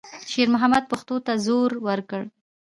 شېرمحمد 0.31 0.83
پښو 0.89 1.17
ته 1.25 1.33
زور 1.45 1.71
ورکړ. 1.87 2.21